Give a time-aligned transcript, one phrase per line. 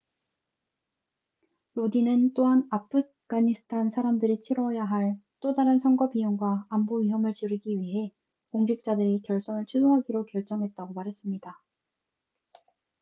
[1.75, 8.11] 로딘은 또한 아프가니스탄 사람들이 치뤄야 할 또 다른 선거 비용과 안보 위험을 줄이기 위해
[8.51, 11.55] 공직자들이 결선을 취소하기로 결정했다고 말했습니다